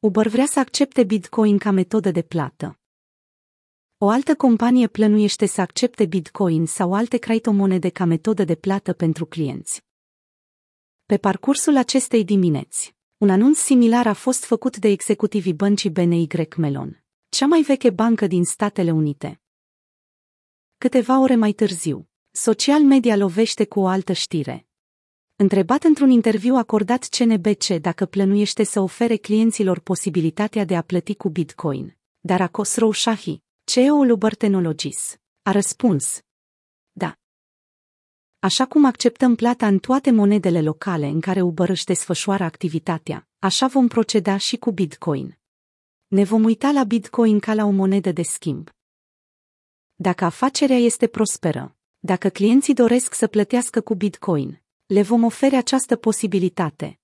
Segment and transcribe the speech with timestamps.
[0.00, 2.78] Uber vrea să accepte Bitcoin ca metodă de plată.
[3.98, 9.26] O altă companie plănuiește să accepte Bitcoin sau alte criptomonede ca metodă de plată pentru
[9.26, 9.84] clienți.
[11.06, 16.26] Pe parcursul acestei dimineți, un anunț similar a fost făcut de executivii băncii BNY
[16.56, 19.40] Mellon, cea mai veche bancă din Statele Unite.
[20.78, 24.69] Câteva ore mai târziu, social media lovește cu o altă știre.
[25.42, 31.28] Întrebat într-un interviu acordat CNBC dacă plănuiește să ofere clienților posibilitatea de a plăti cu
[31.28, 36.20] Bitcoin, dar Khosrow Shahi, CEO-ul Uber Technologies, a răspuns.
[36.92, 37.16] Da.
[38.38, 43.66] Așa cum acceptăm plata în toate monedele locale în care Uber își desfășoară activitatea, așa
[43.66, 45.38] vom proceda și cu Bitcoin.
[46.06, 48.70] Ne vom uita la Bitcoin ca la o monedă de schimb.
[49.94, 55.96] Dacă afacerea este prosperă, dacă clienții doresc să plătească cu Bitcoin, le vom oferi această
[55.96, 57.00] posibilitate.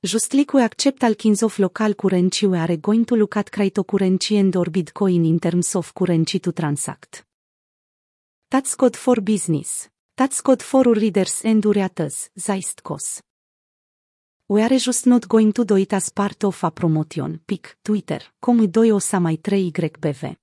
[0.00, 5.24] Justlicul accept al kinzof local currency are going to look at cryptocurrency and or Bitcoin
[5.24, 7.26] in terms of currency to transact.
[8.48, 9.90] That's code for business.
[10.14, 13.18] That's code for readers and ureators, zaistkos.
[14.46, 18.34] We are just not going to do it as part of a promotion, pic, Twitter,
[18.38, 20.38] com 2 o sa mai 3 YBV.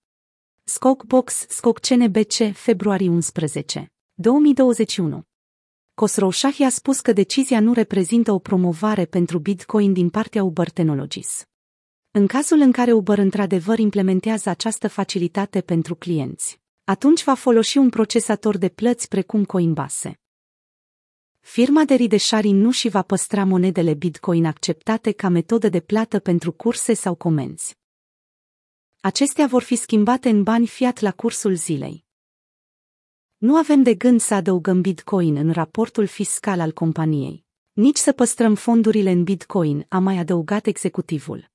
[0.63, 5.25] Skokbox, Skok CNBC, februarie 11, 2021.
[5.95, 6.31] Khosrow
[6.65, 11.45] a spus că decizia nu reprezintă o promovare pentru Bitcoin din partea Uber Technologies.
[12.11, 17.89] În cazul în care Uber într-adevăr implementează această facilitate pentru clienți, atunci va folosi un
[17.89, 20.19] procesator de plăți precum Coinbase.
[21.39, 26.51] Firma de Ridesharing nu și va păstra monedele Bitcoin acceptate ca metodă de plată pentru
[26.51, 27.77] curse sau comenzi.
[28.99, 32.04] Acestea vor fi schimbate în bani fiat la cursul zilei.
[33.45, 38.55] Nu avem de gând să adăugăm Bitcoin în raportul fiscal al companiei, nici să păstrăm
[38.55, 41.54] fondurile în Bitcoin, a mai adăugat executivul.